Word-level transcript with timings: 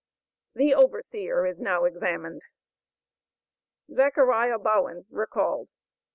THE 0.55 0.73
OVERSEER 0.73 1.45
IS 1.45 1.59
NOW 1.59 1.85
EXAMINED. 1.85 2.41
Zachariah 3.93 4.57
Bowen 4.57 5.05
recalled. 5.11 5.69